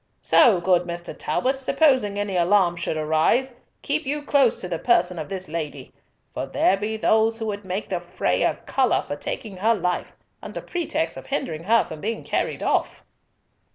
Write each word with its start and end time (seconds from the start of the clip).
So, 0.21 0.59
good 0.59 0.85
Mr. 0.85 1.15
Talbot, 1.15 1.55
supposing 1.55 2.17
any 2.17 2.35
alarm 2.35 2.75
should 2.75 2.97
arise, 2.97 3.53
keep 3.83 4.03
you 4.07 4.23
close 4.23 4.59
to 4.61 4.67
the 4.67 4.79
person 4.79 5.19
of 5.19 5.29
this 5.29 5.47
lady, 5.47 5.93
for 6.33 6.47
there 6.47 6.75
be 6.75 6.97
those 6.97 7.37
who 7.37 7.45
would 7.45 7.65
make 7.65 7.89
the 7.89 8.01
fray 8.01 8.41
a 8.41 8.55
colour 8.65 9.03
for 9.03 9.15
taking 9.15 9.57
her 9.57 9.75
life, 9.75 10.11
under 10.41 10.59
pretext 10.59 11.17
of 11.17 11.27
hindering 11.27 11.65
her 11.65 11.83
from 11.83 12.01
being 12.01 12.23
carried 12.23 12.63
off." 12.63 13.03